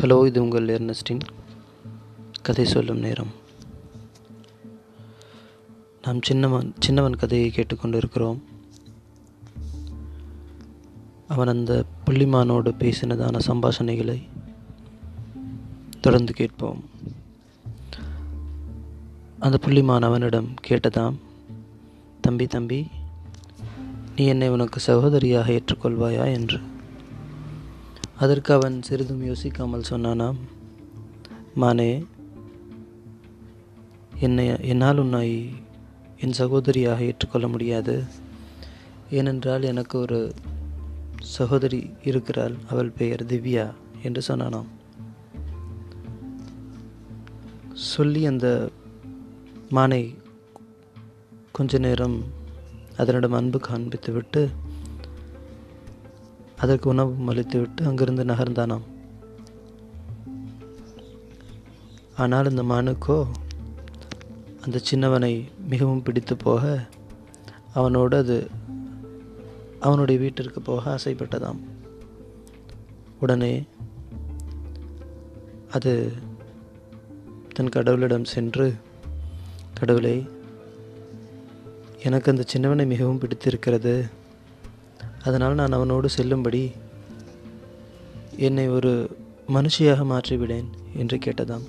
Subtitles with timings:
[0.00, 1.20] Hello இது உங்கள் எர்னஸ்டின்
[2.42, 3.26] கதை சொல்லும் நேரம்.
[6.02, 8.38] நாம் சின்னவன் சின்னவன் கதையை கேட்டுக்கொண்டிருக்கிறோம்.
[11.28, 14.22] அவன் அந்த புள்ளிமானோடு பேசினதான சம்பாஷணைகளை
[16.00, 16.84] தொடர்ந்து கேட்போம்.
[19.38, 21.14] அந்த புள்ளிமான் அவனிடம் கேட்டதாம்
[22.20, 22.88] தம்பி தம்பி
[24.16, 26.32] நீ என்னை உனக்கு சகோதரியாக ஏற்றுக்கொள்வாயா?
[26.32, 26.60] என்று.
[28.20, 30.38] அதற்கு அவன் சிறிதும் யோசிக்காமல் சொன்னானாம்
[31.56, 32.04] மானே
[34.18, 35.28] என்னை என்னால் உன்னை
[36.18, 38.04] என் சகோதரியாக ஏற்றுக்கொள்ள முடியாது.
[39.10, 40.34] ஏனென்றால் எனக்கு ஒரு
[41.36, 43.66] சகோதரி இருக்கிறாள் அவள் பெயர் திவ்யா
[44.02, 44.68] என்று சொன்னானாம்.
[47.72, 48.70] சொல்லி அந்த
[49.70, 50.02] மானை
[51.52, 52.24] கொஞ்ச நேரம்
[52.96, 54.48] அதனிடம் அன்பு காண்பித்துவிட்டு
[56.60, 58.86] அதற்கு உணவும் அளித்துவிட்டு அங்கிருந்து நகர்ந்தானாம்.
[62.16, 63.26] ஆனால் இந்த மானுக்கோ
[64.60, 66.84] அந்த சின்னவனை மிகவும் பிடித்து போக
[67.74, 68.50] அவனோடு அது
[69.80, 71.60] அவனுடைய வீட்டிற்கு போக ஆசைப்பட்டதாம்.
[73.20, 73.64] உடனே
[75.70, 76.12] அது
[77.54, 78.74] தன் கடவுளிடம் சென்று
[79.74, 80.28] கடவுளை
[82.02, 84.18] எனக்கு அந்த சின்னவனை மிகவும் பிடித்திருக்கிறது.
[85.24, 86.72] அதனால் நான் அவனோடு செல்லும்படி
[88.36, 88.92] என்னை ஒரு
[89.48, 91.66] மனுஷியாக மாற்றிவிடேன் என்று கேட்டதாம்.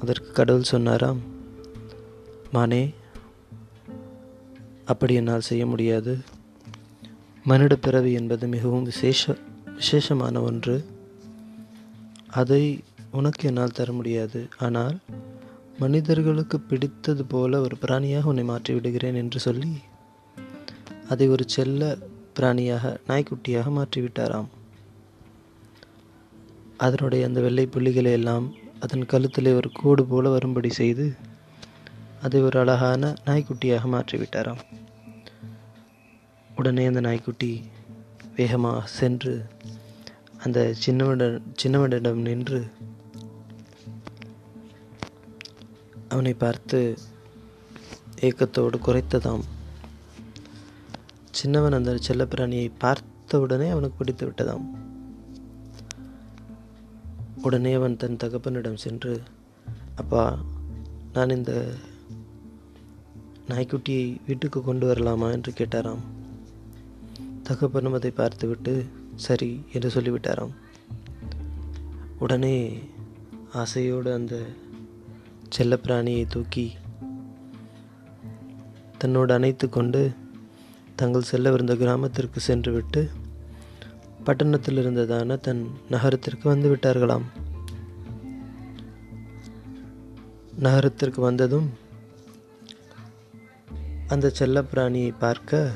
[0.00, 1.20] அதற்கு கடவுள் சொன்னாராம்
[2.52, 2.94] மானே
[4.84, 6.18] அப்படி என்னால் செய்ய முடியாது.
[7.44, 9.36] மனித பிறவி என்பது மிகவும் விசேஷ
[9.74, 10.84] விசேஷமான ஒன்று.
[12.30, 14.48] அதை உனக்கு என்னால் தர முடியாது.
[14.58, 14.96] ஆனால்
[15.78, 19.72] மனிதர்களுக்கு பிடித்தது போல ஒரு பிராணியாக உன்னை மாற்றி விடுகிறேன் என்று சொல்லி
[21.08, 21.96] அதை ஒரு செல்ல
[22.38, 24.50] பிராணியாக நாய்க்குட்டியாக மாற்றிவிட்டாராம்.
[26.86, 28.46] அதனுடைய அந்த வெள்ளை புள்ளிகளை எல்லாம்
[28.80, 31.06] அதன் கழுத்திலே ஒரு கூடு போல வரும்படி செய்து
[32.26, 34.62] அதை ஒரு அழகான நாய்க்குட்டியாக மாற்றிவிட்டாராம்.
[36.58, 37.50] உடனே அந்த நாய்க்குட்டி
[38.36, 39.34] வேகமாக சென்று
[40.44, 42.60] அந்த சின்னவனிடம் சின்னவனிடம் நின்று
[46.08, 46.80] அவனை பார்த்து
[48.26, 49.44] ஏக்கத்தோடு குறைத்ததாம்.
[51.38, 54.66] சின்னவன் அந்த செல்லப்பிராணியை பார்த்த உடனே அவனுக்கு பிடித்து விட்டதாம்.
[57.42, 59.22] உடனே அவன் தன் தகப்பனிடம் சென்று
[59.96, 60.44] அப்பா
[61.12, 61.72] நான் இந்த
[63.48, 65.30] நாய்க்குட்டியை வீட்டுக்கு கொண்டு வரலாமா?
[65.30, 66.02] என்று கேட்டாராம்.
[67.42, 70.54] தகப்பனும் அதை பார்த்துவிட்டு சரி என்று சொல்லிவிட்டாராம்.
[72.18, 72.78] உடனே
[73.52, 74.42] ஆசையோடு அந்த
[75.58, 76.72] செல்லப்பிராணியை தூக்கி
[78.98, 80.12] தன்னோடு அணைத்து கொண்டு
[80.98, 83.10] தங்கள் செல்லவிருந்த கிராமத்திற்கு சென்றுவிட்டு
[84.24, 87.26] பட்டணத்தில் இருந்ததான தன் நகரத்திற்கு வந்து விட்டார்களாம்.
[90.58, 91.70] நகரத்திற்கு வந்ததும்
[94.08, 95.70] அந்த செல்லப்பிராணியை பார்க்க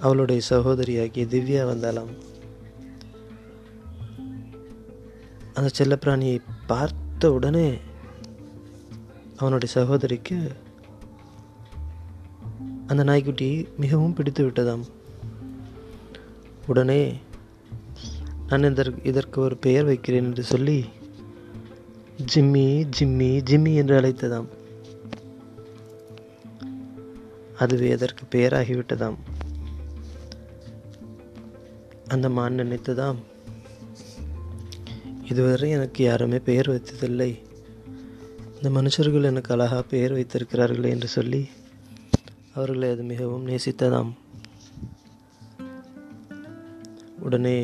[0.00, 2.12] அவளுடைய சகோதரியாகிய திவ்யா வந்தாலாம்
[5.54, 7.78] அந்த செல்லப்பிராணியை பார்த்த உடனே
[9.36, 10.52] அவனுடைய சகோதரிக்கு
[12.90, 14.84] அந்த நாய்க்குட்டி மிகவும் பிடித்து விட்டதாம்.
[16.66, 17.00] உடனே
[18.48, 20.78] நான் இதற்கு இதற்கு ஒரு பெயர் வைக்கிறேன் என்று சொல்லி
[22.34, 24.48] ஜிம்மி ஜிம்மி ஜிம்மி என்று அழைத்ததாம்.
[27.58, 29.18] அதுவே அதற்கு பெயராகிவிட்டதாம்.
[32.08, 33.20] அந்த மான் நினைத்ததாம்
[35.24, 37.30] இதுவரை எனக்கு யாருமே பெயர் வைத்ததில்லை.
[38.56, 41.48] இந்த மனுஷர்கள் எனக்கு அழகாக பெயர் வைத்திருக்கிறார்களே என்று சொல்லி
[42.58, 44.10] அவர்களை அது மிகவும் நேசித்ததாம்.
[47.20, 47.58] உடனே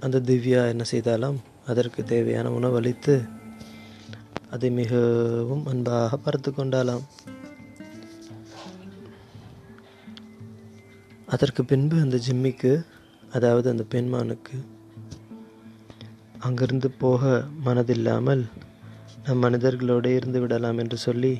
[0.00, 1.36] அந்த திவ்யா என்ன செய்தாலாம்
[1.66, 3.14] அதற்கு தேவையான உணவு அளித்து
[4.50, 7.04] அதை மிகவும் அன்பாக பார்த்து கொண்டாலாம்
[11.26, 12.72] அதற்கு பின்பு அந்த ஜிம்மிக்கு
[13.32, 14.56] அதாவது அந்த பெண்மானுக்கு
[16.38, 18.44] அங்கிருந்து போக மனதில்லாமல்
[19.24, 21.34] நம் மனிதர்களோடு இருந்து விடலாம் என்று சொல்லி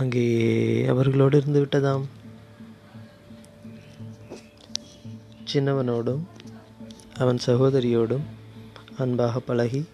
[0.00, 2.04] அங்கேயே அவர்களோடு இருந்து விட்டதாம்.
[5.52, 6.22] சின்னவனோடும்
[7.16, 8.24] அவன் சகோதரியோடும்
[8.98, 9.84] அன்பாக பழகி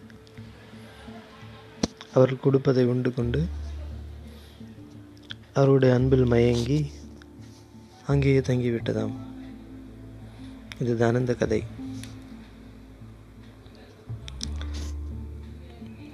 [2.15, 3.41] அவர்கள் கொடுப்பதை உண்டு கொண்டு
[5.55, 6.81] அவருடைய அன்பில் மயங்கி
[8.07, 9.15] அங்கேயே தங்கிவிட்டதாம்
[10.81, 11.65] இதுதான் இந்த கதை.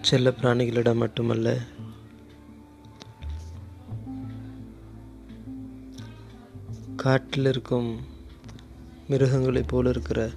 [0.00, 1.59] செல்ல பிராணிகளிடம் மட்டுமல்ல
[7.02, 8.00] காட்டில் இருக்கும்
[9.08, 10.31] மிருகங்களைப் போல இருக்கிற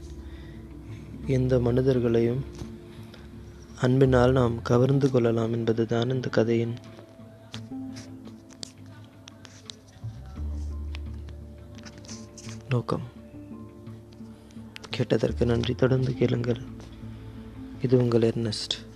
[1.27, 2.45] எந்த மனிதர்களையும்
[3.81, 6.73] அன்பினால் நாம் கவர்ந்து கொள்ளலாம் என்பதுதான் இந்த கதையின்
[12.69, 13.01] நோக்கம்.
[14.89, 15.75] கேட்டதற்கு நன்றி.
[15.75, 16.61] தொடர்ந்து கேளுங்கள்.
[17.81, 18.94] இது உங்கள் எர்னஸ்ட்.